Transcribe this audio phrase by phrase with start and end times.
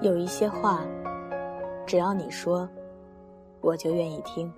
[0.00, 0.86] 有一些话，
[1.84, 2.68] 只要你说，
[3.60, 4.52] 我就愿意听。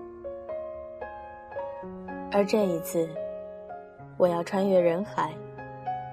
[2.30, 3.09] 而这一次，
[4.18, 5.34] 我要穿越人海，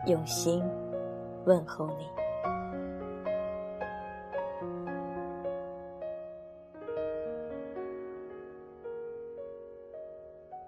[0.05, 0.63] 用心
[1.45, 2.07] 问候你。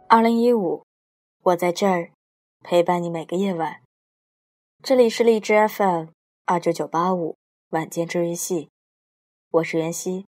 [0.10, 0.84] 二零一五，
[1.44, 2.10] 我在这儿
[2.62, 3.78] 陪伴你每个夜晚。
[4.84, 6.08] 这里是荔枝 FM
[6.46, 7.38] 二九九八五
[7.72, 8.72] 晚间治愈系，
[9.52, 10.26] 我是袁熙。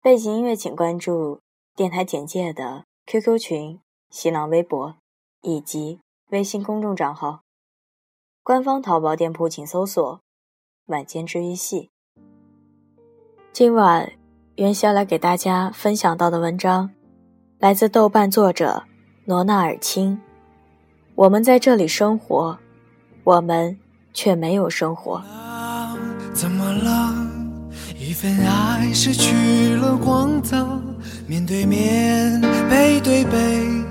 [0.00, 1.40] 背景音乐请关注
[1.74, 4.94] 电台简介的 QQ 群、新浪微博
[5.40, 5.98] 以及
[6.30, 7.40] 微信公众账号。
[8.44, 10.20] 官方淘宝店铺请搜索
[10.86, 11.90] “晚间治愈系”。
[13.52, 14.12] 今晚
[14.54, 16.88] 袁熙来给大家分享到的文章。
[17.58, 18.84] 来自豆瓣作者
[19.24, 20.20] 罗纳尔清。
[21.16, 22.56] 我们在这里生活，
[23.24, 23.76] 我们
[24.14, 25.20] 却没有生活。
[26.32, 27.14] 怎么了？
[27.98, 30.66] 一份爱失去了光泽，
[31.26, 33.84] 面对面，背对背，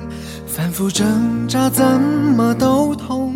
[0.47, 3.33] 反复挣扎，怎么都痛。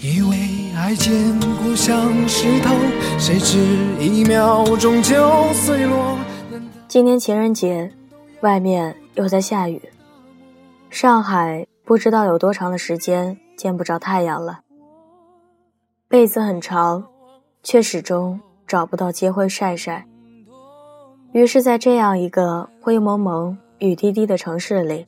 [0.00, 0.36] 以为
[0.76, 2.74] 爱坚固像石头，
[3.18, 3.58] 谁知
[4.00, 6.16] 一秒钟就碎落。
[6.86, 7.92] 今天情人节，
[8.40, 8.96] 外面。
[9.18, 9.82] 又在下雨，
[10.90, 14.60] 上海不知道有多长的时间见不着太阳了。
[16.06, 17.04] 被子很长，
[17.62, 20.06] 却始终找不到机会晒晒。
[21.32, 25.06] 于是，在这样一个灰蒙蒙、雨滴滴的城市里，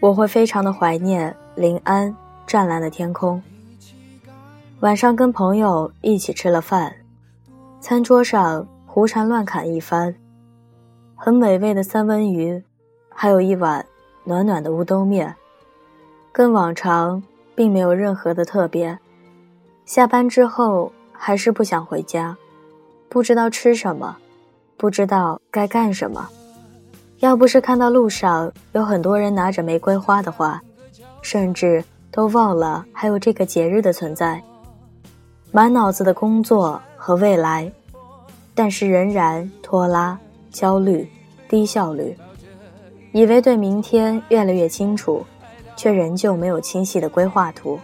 [0.00, 2.14] 我会非常的怀念临安
[2.46, 3.42] 湛蓝的天空。
[4.80, 6.94] 晚上跟朋友一起吃了饭，
[7.80, 10.14] 餐桌上胡缠乱砍一番，
[11.16, 12.62] 很美味的三文鱼。
[13.16, 13.86] 还有一碗
[14.24, 15.32] 暖暖的乌冬面，
[16.32, 17.22] 跟往常
[17.54, 18.98] 并没有任何的特别。
[19.84, 22.36] 下班之后还是不想回家，
[23.08, 24.16] 不知道吃什么，
[24.76, 26.28] 不知道该干什么。
[27.20, 30.60] 要不是看到路上有很多人拿着玫瑰花的话，
[31.22, 34.42] 甚至都忘了还有这个节日的存在。
[35.50, 37.70] 满脑子的工作和未来，
[38.54, 40.18] 但是仍然拖拉、
[40.50, 41.08] 焦虑、
[41.48, 42.14] 低效率。
[43.12, 45.24] 以为对明天越来越清楚，
[45.76, 47.78] 却仍旧没有清晰的规划图。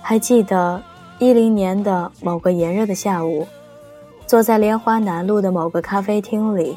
[0.00, 0.80] 还记得
[1.18, 3.46] 一零年的某个炎热的下午，
[4.26, 6.76] 坐在莲花南路的某个咖啡厅里，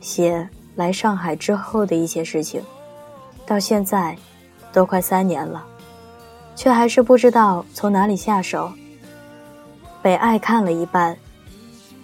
[0.00, 2.62] 写来上海之后的一些事情。
[3.44, 4.16] 到现在，
[4.72, 5.64] 都快三年了，
[6.54, 8.70] 却还是不知道从哪里下手。
[10.00, 11.16] 北爱看了一半，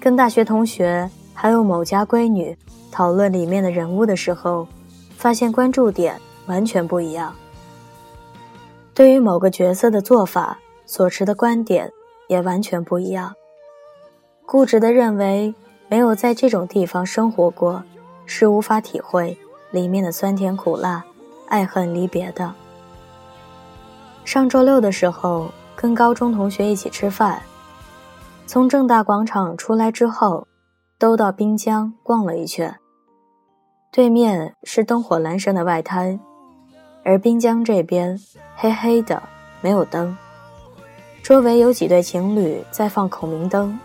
[0.00, 2.56] 跟大学同学还有某家闺女。
[2.90, 4.66] 讨论里面的人物的时候，
[5.16, 7.32] 发现关注点完全不一样。
[8.92, 11.92] 对于某个角色的做法，所持的观点
[12.26, 13.32] 也完全不一样。
[14.44, 15.54] 固执的认为，
[15.88, 17.84] 没有在这种地方生活过，
[18.26, 19.38] 是无法体会
[19.70, 21.04] 里面的酸甜苦辣、
[21.48, 22.52] 爱恨离别的。
[24.24, 27.42] 上周六的时候，跟高中同学一起吃饭，
[28.46, 30.48] 从正大广场出来之后。
[31.00, 32.74] 都到滨江逛了一圈，
[33.92, 36.18] 对面是灯火阑珊的外滩，
[37.04, 38.18] 而滨江这边
[38.56, 39.22] 黑黑的，
[39.60, 40.18] 没有灯。
[41.22, 43.78] 周围有几对情侣在放孔明灯，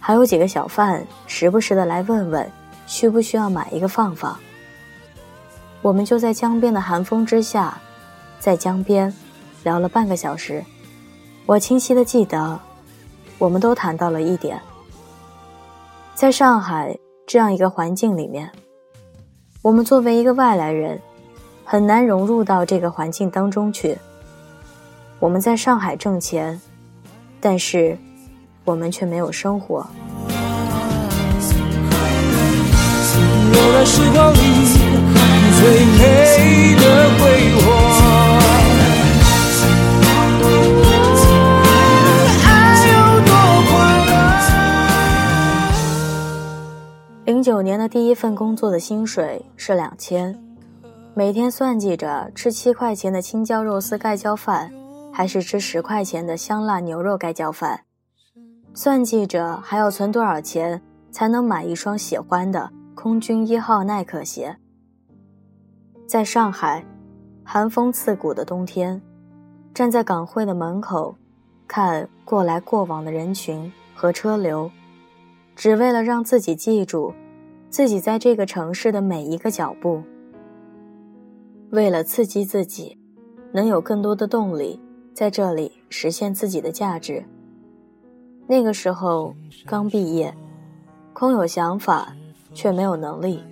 [0.00, 2.50] 还有几个小贩时不时的来问问
[2.86, 4.36] 需不需要买一个放放。
[5.82, 7.78] 我们就在江边的寒风之下，
[8.40, 9.12] 在江边
[9.62, 10.64] 聊了半个小时。
[11.46, 12.58] 我清晰的记得，
[13.38, 14.60] 我们都谈到了一点。
[16.14, 18.50] 在上海这样一个环境里面，
[19.62, 21.00] 我们作为一个外来人，
[21.64, 23.96] 很难融入到这个环境当中去。
[25.24, 26.60] 我们在上海挣钱，
[27.40, 27.96] 但是
[28.62, 29.80] 我们却没有生活。
[33.86, 34.36] 时光里
[35.56, 37.24] 最美的挥
[37.54, 37.72] 霍。
[47.42, 50.38] 九年的第一份工作的薪水是两千，
[51.12, 54.72] 每天算计着吃七块钱的青椒肉丝盖浇饭，
[55.16, 57.82] 还是吃十块钱的香辣牛肉盖浇饭，
[58.74, 60.82] 算计着还要存多少钱
[61.12, 64.56] 才能买一双喜欢的空军一号耐克鞋。
[66.04, 66.84] 在上海，
[67.44, 69.00] 寒风刺骨的冬天，
[69.72, 71.14] 站在港汇的门口，
[71.68, 74.68] 看过来过往的人群和车流，
[75.54, 77.14] 只为了让自己记住。
[77.70, 80.02] 自己在这个城市的每一个脚步，
[81.70, 82.98] 为了刺激自己，
[83.52, 84.80] 能有更多的动力
[85.14, 87.24] 在这里实现自己的价值。
[88.46, 89.34] 那个时候
[89.64, 90.34] 刚毕业，
[91.12, 92.14] 空有想法
[92.52, 93.42] 却没有能力，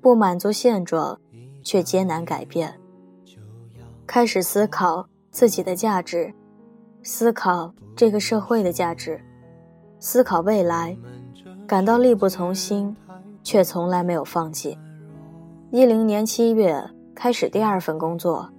[0.00, 1.20] 不满足现状
[1.62, 2.80] 却艰难改变，
[4.06, 6.32] 开始思考自己的价值，
[7.02, 9.20] 思考这个社会的价值，
[10.00, 10.96] 思考未来，
[11.66, 12.96] 感到力不从心，
[13.44, 14.76] 却从来没有放弃。
[15.70, 16.82] 一零年七月
[17.14, 18.50] 开始第二份工作，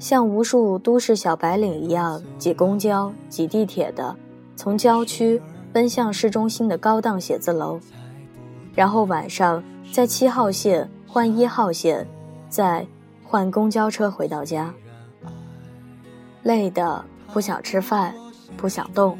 [0.00, 4.16] 像无数都市小白领一样挤公交、挤地铁的，
[4.56, 5.40] 从郊区
[5.74, 7.78] 奔向市中心的高档写字楼，
[8.74, 9.62] 然后晚上
[9.92, 12.08] 在七号线换一号线，
[12.48, 12.86] 再
[13.22, 14.72] 换公交车回到家。
[16.44, 17.04] 累的
[17.34, 18.14] 不想吃饭，
[18.56, 19.18] 不想动，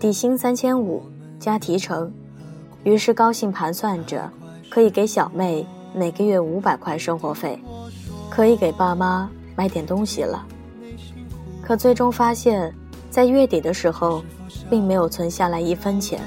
[0.00, 1.00] 底薪三千五
[1.38, 2.12] 加提成，
[2.82, 4.28] 于是高兴盘算着
[4.68, 5.64] 可以给小妹。
[5.94, 7.58] 每个月五百块生活费，
[8.28, 10.46] 可以给爸妈买点东西了。
[11.62, 12.72] 可最终发现，
[13.10, 14.22] 在月底的时候，
[14.70, 16.20] 并没有存下来一分钱。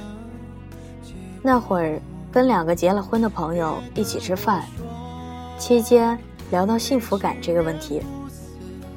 [1.42, 4.66] 那会儿跟两个结了婚的朋友一起吃饭，
[5.58, 6.18] 期间
[6.52, 8.02] 聊到幸福感这个问题，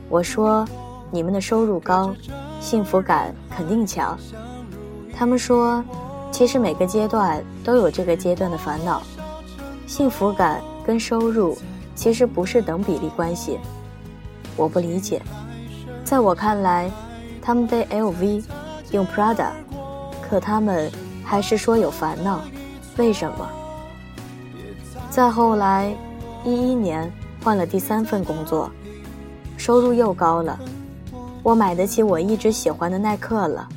[0.09, 0.67] 我说
[1.13, 2.13] ：“你们的收入高，
[2.61, 4.19] 幸福感肯定强。”
[5.15, 5.85] 他们说
[6.33, 9.01] ：“其实每个阶段都有这个阶段的烦恼。”
[9.87, 11.57] 幸福感跟收入
[11.95, 13.59] 其实不是等比例关系，
[14.57, 15.21] 我不理解。
[16.05, 16.91] 在我看来，
[17.41, 18.45] 他们背 LV，
[18.91, 19.51] 用 Prada，
[20.21, 20.91] 可他们
[21.25, 22.41] 还是说有烦恼，
[22.97, 23.49] 为什么？
[25.11, 25.95] 再后来，
[26.45, 27.11] 一一年
[27.43, 28.71] 换了第三份工作，
[29.57, 30.59] 收入又高了，
[31.43, 33.69] 我买得起我一直喜欢的耐克了，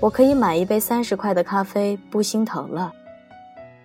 [0.00, 2.92] 我可以买一杯三十块的咖啡不心疼了，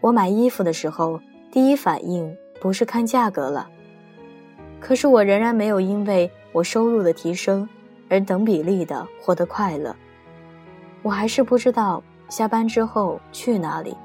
[0.02, 1.20] 我买衣服的时候。
[1.50, 3.68] 第一反应不是看价格了，
[4.80, 7.68] 可是我仍然没有因为我收入的提升
[8.10, 9.96] 而等比例的获得快乐。
[11.02, 13.96] 我还是不知道下班之后去哪里，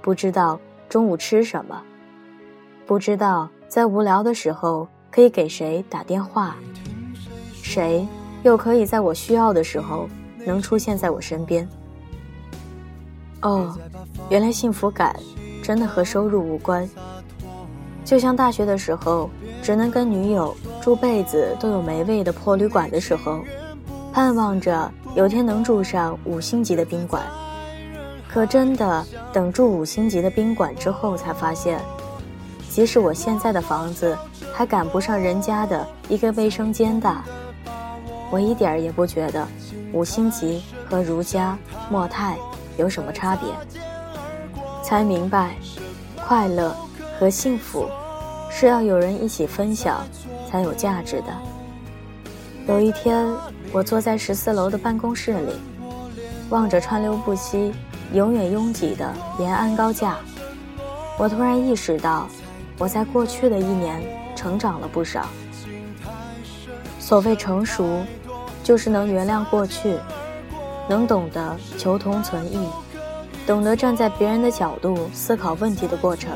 [0.00, 0.58] 不知道
[0.88, 1.82] 中午吃什么，
[2.86, 6.56] 不知道在无聊的时候可以给谁打电话，
[7.62, 8.06] 谁
[8.42, 10.08] 又可以在我需要的时候
[10.44, 11.68] 能出现在我身边。
[13.42, 13.76] 哦，
[14.30, 15.14] 原来幸福感。
[15.62, 16.90] 真的和收入无关，
[18.04, 19.30] 就像大学的时候，
[19.62, 23.40] 只能跟女友住被子都有霉味的破旅馆的时候，
[24.12, 27.22] 盼望着有天能住上五星级的宾馆。
[28.28, 31.78] 可真的等住五星级的宾馆之后，才发现，
[32.68, 34.16] 即使我现在的房子
[34.52, 37.22] 还赶不上人家的一个卫生间大，
[38.30, 39.46] 我一点也不觉得
[39.92, 41.56] 五星级和如家、
[41.90, 42.36] 莫泰
[42.78, 43.48] 有什么差别。
[44.82, 45.54] 才明白，
[46.26, 46.74] 快乐
[47.20, 47.86] 和幸福
[48.54, 50.06] 是要有人一起分享
[50.48, 51.26] 才有价值的。
[52.68, 53.26] 有一天，
[53.72, 55.52] 我坐在十四楼的办公室里，
[56.50, 57.72] 望着川流不息、
[58.12, 60.16] 永远拥挤的延安高架，
[61.18, 62.28] 我突然意识到，
[62.78, 64.00] 我在过去的一年
[64.36, 65.26] 成长了不少。
[67.00, 68.04] 所谓成熟，
[68.62, 69.96] 就是能原谅过去，
[70.88, 72.68] 能懂得求同存异。
[73.44, 76.30] 懂得站在别人的角度思考问题的过程。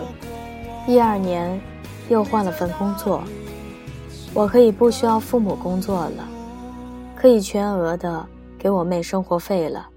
[0.88, 1.60] 一二年，
[2.08, 3.22] 又换了份工作，
[4.34, 6.28] 我可以不需要父母工作了，
[7.14, 8.26] 可以全额的
[8.58, 9.88] 给我妹生活费了。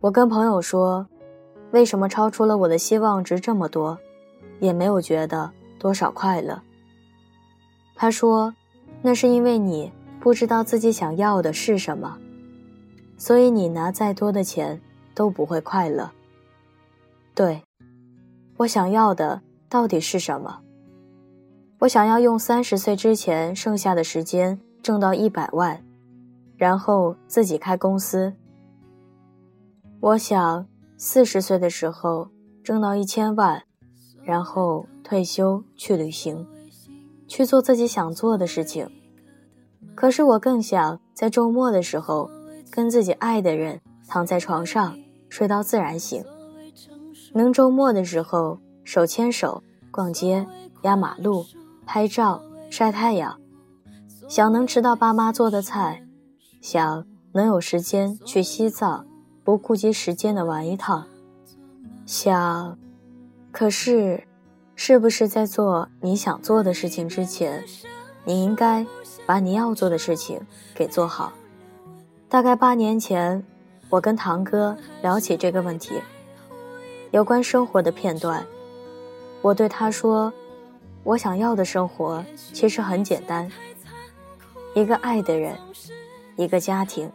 [0.00, 1.06] 我跟朋友说，
[1.70, 3.98] 为什么超出了我的希望值这么多，
[4.60, 6.60] 也没有觉得多少快乐。
[7.94, 8.54] 他说，
[9.02, 12.18] 那是因为你不知道自己想要的是什么，
[13.16, 14.80] 所以你拿再多的钱。
[15.14, 16.10] 都不会快乐。
[17.34, 17.62] 对，
[18.56, 20.61] 我想要的到底是什么？
[21.82, 25.84] 我想要用三十岁之前剩下的时间挣到一百万，
[26.56, 28.32] 然后自己开公司。
[29.98, 30.64] 我想
[30.96, 32.28] 四十岁的时候
[32.62, 33.64] 挣到一千万，
[34.22, 36.46] 然后退休去旅行，
[37.26, 38.88] 去做自己想做的事情。
[39.96, 42.30] 可是我更想在周末的时候
[42.70, 43.80] 跟自己爱的人。
[44.08, 44.98] 躺在床上
[45.30, 46.22] 睡到自然醒，
[47.32, 50.46] 能周末的时候手牵手逛街、
[50.82, 51.46] 压马路、
[51.94, 53.38] 拍照、晒太阳，
[54.26, 56.02] 想能吃到爸妈做的菜，
[56.62, 59.06] 想能有时间去西藏，
[59.44, 61.04] 不顾及时间的玩一趟，
[62.06, 62.78] 想，
[63.50, 64.26] 可是，
[64.74, 67.62] 是不是在做你想做的事情之前，
[68.24, 68.86] 你应该
[69.26, 70.40] 把你要做的事情
[70.74, 71.34] 给做好？
[72.26, 73.44] 大概八年前。
[73.90, 76.00] 我跟堂哥聊起这个问题，
[77.10, 78.46] 有关生活的片段，
[79.42, 80.32] 我对他说
[81.04, 83.50] ：“我想要的生活其实很简单，
[84.74, 85.56] 一个爱的人，
[86.36, 87.10] 一个家庭，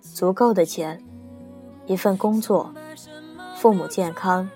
[0.00, 1.02] 足够的钱，
[1.86, 2.70] 一份工作，
[3.56, 4.48] 父母健康，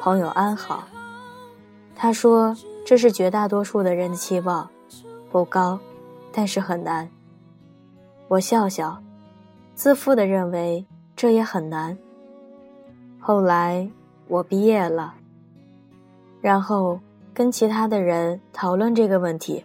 [0.00, 0.88] 朋友安好。
[1.94, 4.68] 他说这是绝大多数的人的期望，
[5.30, 5.78] 不高，
[6.32, 7.08] 但是很难。
[8.26, 9.00] 我笑笑，
[9.74, 11.96] 自负的认为这也很难。
[13.20, 13.88] 后来
[14.26, 15.14] 我毕业了，
[16.40, 16.98] 然后
[17.40, 19.64] 跟其他的人讨论这个问题。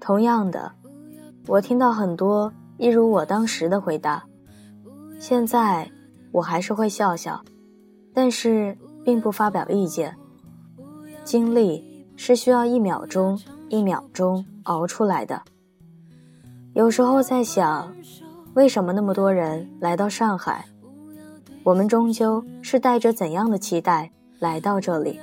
[0.00, 0.72] 同样的，
[1.46, 4.24] 我听到很多一如我当时的回答。
[5.20, 5.90] 现在
[6.32, 7.38] 我还是会笑笑，
[8.14, 8.74] 但是
[9.04, 10.16] 并不发表意见。
[11.22, 11.84] 经历
[12.16, 13.38] 是需要一秒钟
[13.68, 15.42] 一秒钟熬出来的。
[16.72, 17.94] 有时候在想，
[18.54, 20.64] 为什么那么多人来到上海？
[21.62, 25.20] 我们终究是带着怎样的期待来到这里，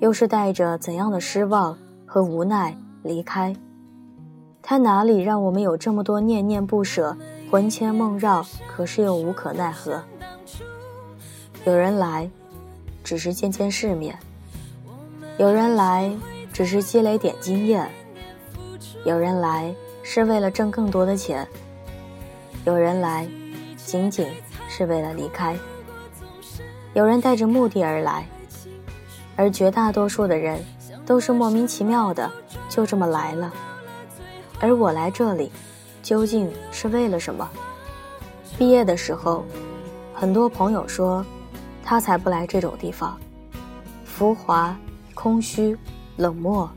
[0.00, 3.54] 又是带着怎样的失望和无奈离开？
[4.62, 7.16] 他哪里让我们有这么多念念不舍、
[7.50, 10.02] 魂牵梦绕，可是又无可奈何？
[11.64, 12.30] 有人来，
[13.02, 14.14] 只是见见世面；
[15.38, 16.10] 有人来，
[16.52, 17.86] 只是积累点经验；
[19.04, 21.46] 有人来是为了挣更多的钱；
[22.64, 23.28] 有人来，
[23.76, 24.26] 仅仅。
[24.66, 25.56] 是为了离开。
[26.94, 28.26] 有人带着目的而来，
[29.36, 30.62] 而绝大多数的人
[31.04, 32.30] 都是莫名其妙的
[32.68, 33.52] 就这么来了。
[34.60, 35.50] 而我来这里，
[36.02, 37.48] 究竟是为了什么？
[38.58, 39.44] 毕业的时候，
[40.14, 41.24] 很多朋友说，
[41.82, 43.18] 他才不来这种地方，
[44.04, 44.76] 浮华、
[45.14, 45.76] 空虚、
[46.16, 46.70] 冷漠。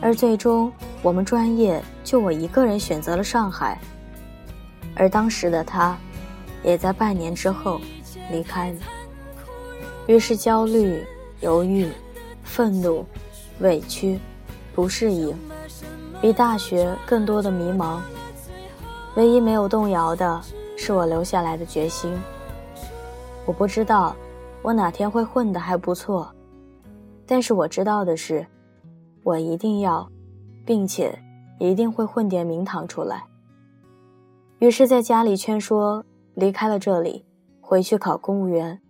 [0.00, 3.78] 而最终，我们专业就我一个人选择了上海，
[4.94, 5.96] 而当时的他。
[6.64, 7.80] 也在半年之后
[8.30, 8.78] 离开了。
[10.06, 11.04] 于是焦虑、
[11.42, 11.88] 犹豫、
[12.42, 13.04] 愤怒、
[13.60, 14.18] 委屈、
[14.74, 15.36] 不适应，
[16.20, 18.00] 比大学更多的迷茫。
[19.16, 20.40] 唯一没有动摇的
[20.78, 22.18] 是我留下来的决心。
[23.44, 24.16] 我不知道
[24.62, 26.32] 我哪天会混得还不错，
[27.26, 28.46] 但是我知道的是，
[29.22, 30.08] 我一定要，
[30.64, 31.18] 并且
[31.58, 33.24] 一定会混点名堂出来。
[34.60, 36.04] 于是，在家里劝说。
[36.34, 37.26] 离开了这里，
[37.60, 38.80] 回去考公务员。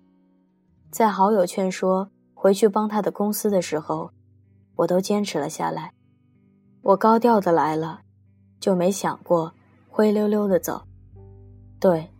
[0.92, 2.09] 在好友劝说
[2.43, 4.11] 回去帮他的公司的时候，
[4.75, 5.93] 我都坚持了下来。
[6.83, 8.01] 我高调的来了，
[8.59, 9.55] 就没想过
[9.89, 10.83] 灰溜溜的走。
[11.79, 12.11] 对，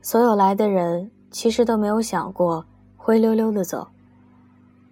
[0.00, 2.64] 所有来的人其实都没有想过
[2.96, 3.86] 灰溜溜的走。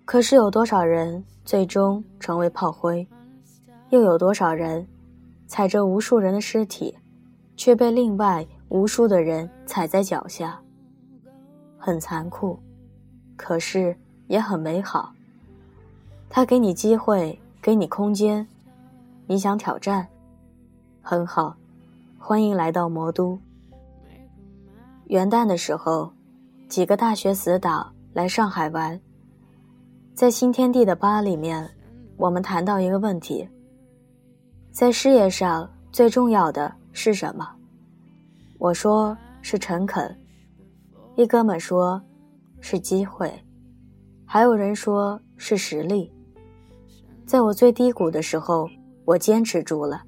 [0.05, 3.09] 可是有多少人最终成为炮灰？
[3.88, 4.87] 又有多少人
[5.47, 6.95] 踩着无数人的尸体，
[7.57, 8.47] 却被另外？
[8.69, 10.61] 无数的人踩在脚下，
[11.78, 12.59] 很残酷，
[13.35, 13.97] 可是
[14.28, 15.12] 也很美好。
[16.28, 18.47] 他给你机会，给你空间，
[19.26, 20.06] 你想挑战，
[21.00, 21.56] 很好，
[22.18, 23.38] 欢迎来到魔都。
[25.06, 26.12] 元旦的时候，
[26.68, 29.00] 几个大学死党来上海玩，
[30.14, 31.71] 在新天地的吧里面，
[32.16, 33.49] 我们谈到一个问题：
[34.73, 37.49] 在事业上最重要的是什么？
[38.59, 40.18] 我说是诚恳，
[41.14, 42.02] 一哥们说
[42.61, 43.33] 是机会，
[44.26, 46.12] 还有人说是实力。
[47.25, 48.68] 在我最低谷的时候，
[49.04, 50.00] 我坚持住了；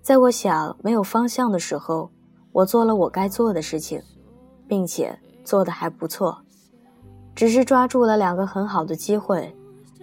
[0.00, 2.10] 在我想没有方向的时候，
[2.52, 4.00] 我做了我该做的事情，
[4.66, 6.36] 并且做的还不错，
[7.34, 9.54] 只是抓住了两个很好的机会，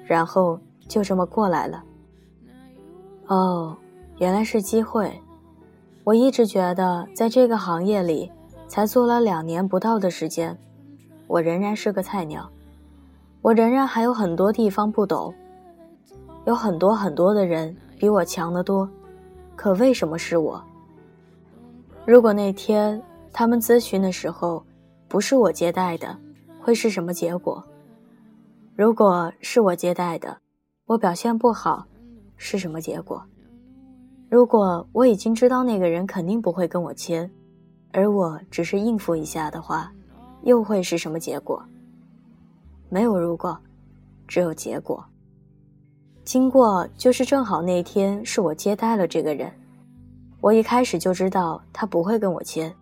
[0.06, 1.84] 然后就这么过来了。
[3.28, 3.76] 哦，
[4.20, 5.12] 原来是机会。
[6.04, 8.32] 我一直觉得，在这个行业里，
[8.68, 10.58] 才做了两年不到的时间，
[11.28, 12.50] 我仍然是个菜鸟，
[13.42, 15.34] 我仍然还有很多地方不懂，
[16.46, 18.90] 有很多很多的人比我强得多，
[19.56, 20.62] 可为什么是我？
[22.06, 24.64] 如果那天他们咨询的时候，
[25.08, 26.18] 不是我接待的，
[26.60, 27.64] 会是什么结果？
[28.76, 30.38] 如果是我接待的，
[30.86, 31.86] 我表现不好，
[32.36, 33.24] 是什么结果？
[34.30, 37.30] 如果我已经知道那个人肯定不会跟我签，
[37.94, 39.92] 而我只是应付一下的话，
[40.44, 41.64] 又会是什么结果？
[42.90, 43.58] 没有如果，
[44.28, 45.04] 只有结果。
[46.24, 49.52] 经过就是正好那天是我接待了这个人，
[50.42, 52.74] 我一开始就知道他不会跟我签，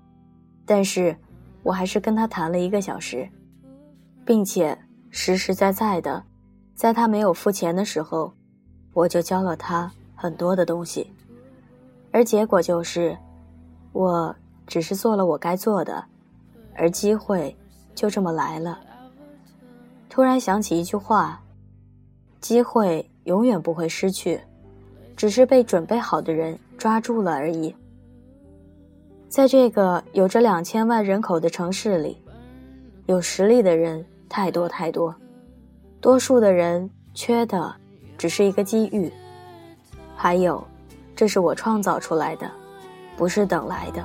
[0.66, 1.16] 但是
[1.64, 3.28] 我还是跟他谈了一个小时，
[4.26, 4.78] 并且
[5.10, 6.24] 实实在在的，
[6.74, 8.34] 在他没有付钱的时候，
[8.94, 11.12] 我就教了他很多的东西。
[12.12, 13.18] 而结果就是，
[13.94, 14.36] 我
[14.66, 16.04] 只是做了我该做的，
[16.76, 17.56] 而机会
[17.96, 18.80] 就这么来了。
[20.18, 21.40] 突然想起一句话：
[22.42, 24.42] 机会永远不会失去，
[25.16, 27.76] 只是被准备好的人抓住了而已。
[29.30, 32.18] 在这个有着两千万人口的城市里，
[33.06, 35.14] 有实力的人太多太多，
[36.02, 37.72] 多数的人缺的
[38.18, 39.14] 只是一个机遇。
[40.16, 40.66] 还有，
[41.16, 42.50] 这是我创造出来的，
[43.16, 44.04] 不是等来的。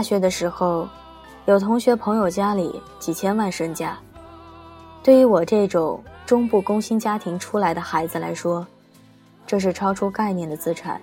[0.00, 0.88] 大学的时候，
[1.44, 3.98] 有同学朋友家里几千万身家，
[5.02, 8.66] 对于我这种中部工薪家庭出来的孩子来说，
[9.46, 10.98] 这是超出概念的资产。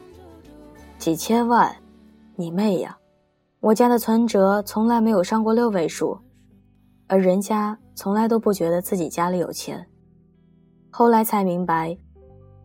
[0.97, 1.71] 几千万，
[2.35, 2.97] 你妹呀！
[3.59, 6.17] 我家的存折从来没有上过六位数，
[7.05, 9.85] 而人家从来都不觉得自己家里有钱。
[10.89, 11.95] 后来才明白，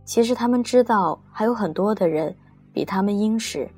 [0.07, 2.35] 其实他们知道还有很多的人
[2.73, 3.69] 比他们殷实。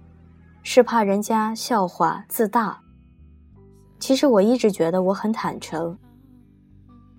[0.67, 2.81] 是怕人家笑话自大。
[4.01, 5.97] 其实我一直觉得我很坦诚。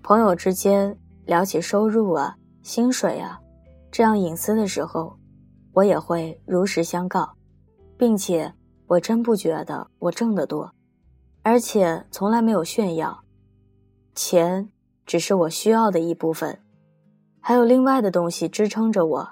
[0.02, 3.40] 朋友之间聊起收入啊、薪水啊，
[3.90, 5.16] 这样隐私的时候，
[5.72, 7.32] 我也会如实相告，
[7.96, 8.52] 并且
[8.88, 10.70] 我真不觉得我挣得多，
[11.42, 13.22] 而且从来没有炫耀。
[14.14, 14.68] 钱
[15.06, 16.60] 只是我需要的一部分，
[17.40, 19.28] 还有另外的东西支撑着我，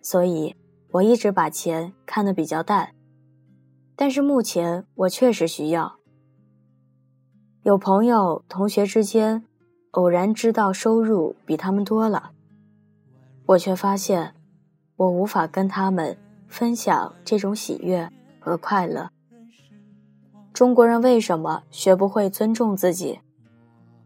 [0.00, 0.54] 所以
[0.92, 2.94] 我一直把钱看得比较淡。
[4.02, 5.94] 但是目前我确实需要。
[7.62, 9.44] 有朋友、同学之间
[9.92, 12.32] 偶然知道收入比他们多了，
[13.46, 14.34] 我却发现
[14.96, 19.08] 我无法跟他们分享这种喜悦和快乐。
[20.52, 23.20] 中国人为什么学不会尊重自己？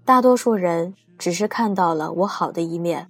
[0.04, 3.08] 大多数人只是看到了我好的一面，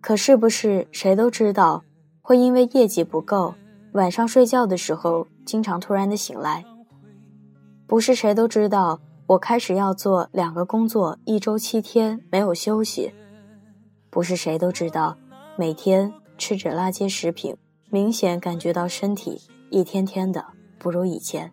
[0.00, 1.84] 可是不是谁都知道
[2.22, 3.54] 会因为业绩不够，
[3.96, 5.26] 晚上睡觉的时候。
[5.46, 6.64] 经常突然的醒来，
[7.86, 13.14] 不是谁都知道我开始要做两个工作，一周七天没有休息。
[14.10, 15.16] 不是谁都知道
[15.56, 17.56] 每天吃着垃圾食品，
[17.90, 20.44] 明显感觉到身体一天天的
[20.80, 21.52] 不如以前。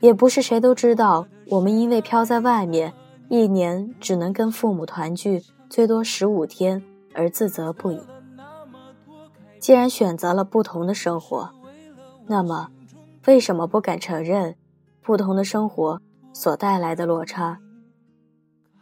[0.00, 2.92] 也不是谁都知道我们因为飘在外面，
[3.30, 7.98] 一年只能跟父母团聚最多十五天而自责不已。
[9.60, 11.50] 既然选择了不同的生活，
[12.26, 12.68] 那么。
[13.26, 14.54] 为什么不敢承认
[15.02, 16.00] 不同的生活
[16.32, 17.58] 所带来的落差？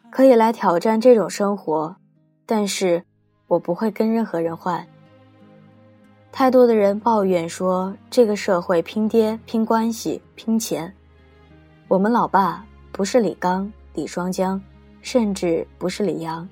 [0.09, 1.97] 可以来挑战这种生活，
[2.45, 3.03] 但是
[3.49, 4.87] 我不会跟任何人换。
[6.31, 10.95] 太多的人抱怨说这个社会拼爹、拼关系、拼钱。
[11.89, 14.63] 我们老爸不是李刚、李双江，
[15.01, 16.49] 甚至不是李阳。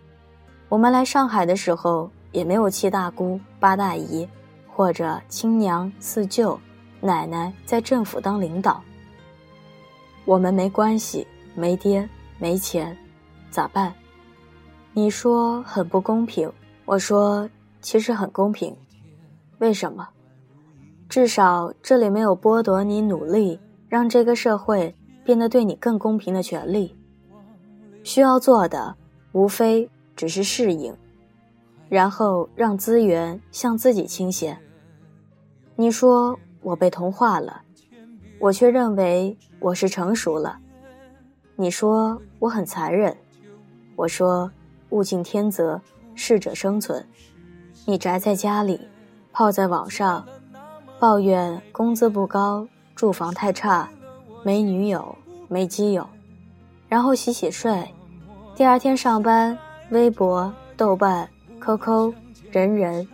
[0.69, 4.29] 我们来上海的时候也没有七大姑八大姨，
[4.69, 6.61] 或者亲娘四舅。
[7.01, 8.83] 奶奶在政府当领导，
[10.25, 12.97] 我们没关系，没爹，没钱，
[13.51, 13.93] 咋办？
[14.95, 16.51] 你说很不公平，
[16.87, 17.47] 我说
[17.83, 18.75] 其实很公平。
[19.59, 20.09] 为什么？
[21.11, 26.97] 至少这里没有剥夺你努力让这个社会变得对你更公平的权利。
[28.03, 28.97] 需要做的
[29.33, 30.97] 无非只是适应，
[31.89, 34.59] 然后让资源向自己倾斜。
[35.77, 36.39] 你说？
[36.65, 37.61] 我被同化了，
[38.41, 40.57] 我却认为我是成熟了。
[41.57, 43.15] 你说我很残忍，
[43.95, 44.51] 我说
[44.89, 45.79] 物竞天择，
[46.15, 47.07] 适者生存。
[47.85, 48.81] 你宅在家里，
[49.31, 50.27] 泡在网上，
[50.99, 53.91] 抱怨工资不高，住房太差，
[54.43, 55.15] 没女友，
[55.49, 56.09] 没基友，
[56.89, 57.95] 然后洗洗睡，
[58.57, 59.59] 第二天上班，
[59.91, 61.29] 微博、豆瓣、
[61.65, 62.13] QQ、
[62.53, 63.09] 人人。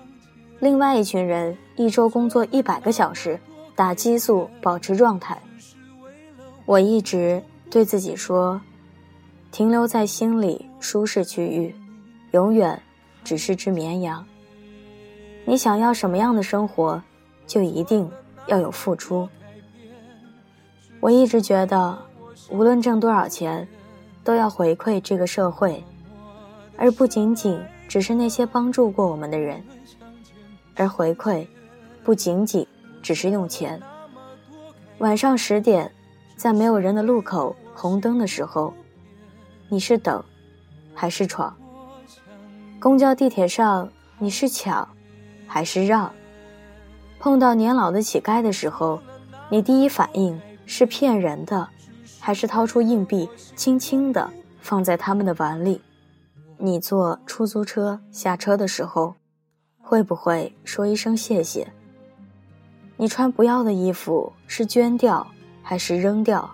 [0.59, 3.39] 另外一群人一周工作一百个小时，
[3.77, 5.41] 打激素保持状态。
[6.67, 8.61] 我一直对自己说，
[9.53, 11.73] 停留在心里舒适区域，
[12.33, 12.83] 永远
[13.23, 14.27] 只是只绵羊。
[15.45, 17.01] 你想要什么样的生活，
[17.47, 18.11] 就一定
[18.49, 19.29] 要有付出。
[20.99, 21.97] 我一直觉得，
[22.51, 23.67] 无论挣多少钱，
[24.25, 25.83] 都要回馈这个社会，
[26.77, 27.59] 而不仅仅
[27.91, 29.61] 只是那些帮助过我们的人。
[30.77, 31.45] 而回馈，
[32.05, 32.65] 不仅仅
[33.03, 33.83] 只是用钱。
[34.99, 35.91] 晚上十点，
[36.37, 38.73] 在没有人的路口红灯的时候，
[39.69, 40.23] 你是等，
[40.95, 41.53] 还是闯？
[42.79, 44.89] 公交地铁上，你是抢，
[45.49, 46.13] 还是让？
[47.19, 49.03] 碰到年老的乞丐的时候，
[49.49, 51.69] 你第一反应是骗人的，
[52.21, 55.81] 还是掏出硬币，轻轻地放在他们的碗里？
[56.63, 59.15] 你坐出租车下车的时候，
[59.79, 61.67] 会不会说一声谢谢？
[62.99, 65.27] 你穿不要的衣服是捐掉，
[65.63, 66.51] 还是扔掉？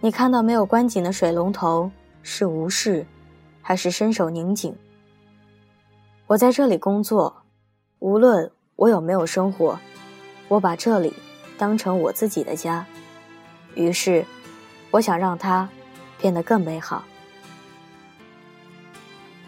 [0.00, 1.90] 你看到没有关紧的水龙头，
[2.22, 3.06] 是无视，
[3.60, 4.74] 还是伸手拧紧？
[6.26, 7.42] 我在这里工作，
[7.98, 9.78] 无论我有没有生活，
[10.48, 11.12] 我把这里
[11.58, 12.86] 当成我自己的家。
[13.74, 14.24] 于是，
[14.90, 15.68] 我想让它
[16.18, 17.04] 变得更美好。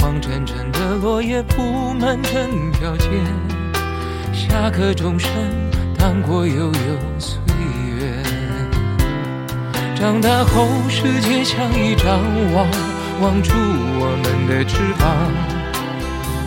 [0.00, 3.06] 黄澄澄的落叶铺满整条街，
[4.32, 5.30] 下课钟声
[5.98, 6.72] 荡过悠悠
[7.18, 7.38] 岁
[7.98, 8.22] 月。
[9.94, 12.18] 长大后，世界像一张
[12.54, 12.66] 网。
[13.20, 15.28] 网住我们的翅膀，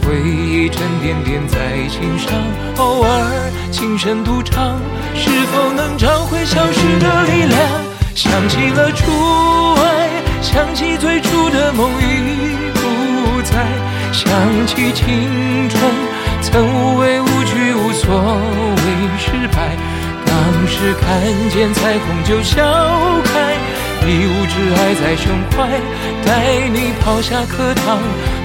[0.01, 2.33] 回忆沉甸甸在心上，
[2.77, 4.79] 偶尔轻声独唱，
[5.13, 7.61] 是否能找回消失的力量？
[8.15, 9.11] 想起了初
[9.83, 10.09] 爱，
[10.41, 12.82] 想起最初的梦已
[13.43, 13.67] 在，
[14.11, 14.31] 想
[14.67, 15.81] 起青春
[16.41, 18.83] 曾无畏无惧，无所谓
[19.19, 19.75] 失败。
[20.25, 20.33] 当
[20.67, 22.63] 时看见彩虹就笑
[23.25, 23.55] 开。
[24.05, 25.79] 一无挚爱在胸怀，
[26.25, 27.99] 带你跑下课堂，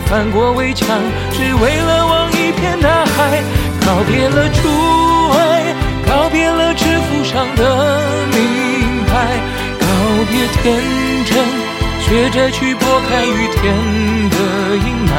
[0.06, 0.87] 翻过围墙，
[1.32, 3.42] 只为了望一片大海。
[3.84, 4.68] 告别了初
[5.32, 5.74] 爱，
[6.06, 9.26] 告别了制服上的名牌，
[9.80, 9.87] 告
[10.30, 10.78] 别天
[11.24, 11.44] 真，
[12.08, 13.76] 学着去拨开雨天
[14.30, 14.36] 的
[14.76, 15.12] 阴霾。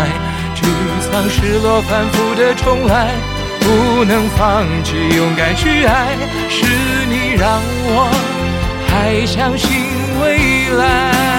[0.55, 0.65] 沮
[1.11, 3.13] 丧、失落、反复的重来，
[3.59, 6.17] 不能放弃，勇敢去爱，
[6.49, 6.65] 是
[7.07, 8.09] 你让我
[8.87, 9.69] 还相信。
[10.19, 11.38] 未来。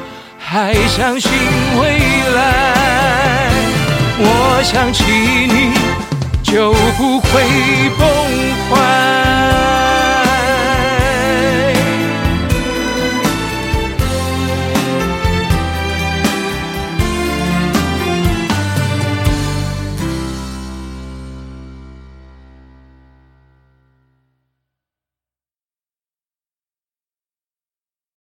[0.53, 1.31] 还相信
[1.79, 1.97] 未
[2.35, 3.47] 来。
[4.19, 5.01] 我想起
[5.47, 5.71] 你，
[6.43, 7.31] 就不会
[7.97, 8.05] 崩
[8.69, 8.75] 坏。